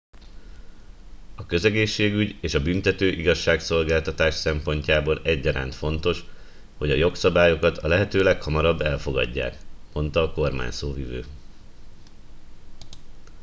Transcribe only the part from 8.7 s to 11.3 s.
elfogadják- mondta a kormányszóvivő